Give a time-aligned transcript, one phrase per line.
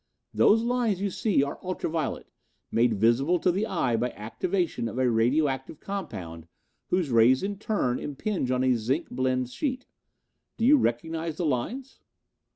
[0.33, 2.25] "Those lines you see are ultra violet,
[2.71, 6.47] made visible to the eye by activation of a radioactive compound
[6.87, 9.85] whose rays in turn impinge on a zinc blende sheet.
[10.57, 11.99] Do you recognize the lines?"